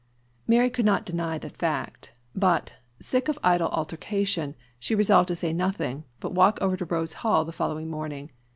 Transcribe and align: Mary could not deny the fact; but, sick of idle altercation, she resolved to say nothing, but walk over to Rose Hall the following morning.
Mary 0.47 0.71
could 0.71 0.83
not 0.83 1.05
deny 1.05 1.37
the 1.37 1.51
fact; 1.51 2.11
but, 2.33 2.73
sick 2.99 3.27
of 3.27 3.37
idle 3.43 3.69
altercation, 3.69 4.55
she 4.79 4.95
resolved 4.95 5.27
to 5.27 5.35
say 5.35 5.53
nothing, 5.53 6.05
but 6.19 6.33
walk 6.33 6.57
over 6.59 6.75
to 6.75 6.85
Rose 6.85 7.13
Hall 7.21 7.45
the 7.45 7.53
following 7.53 7.87
morning. 7.87 8.31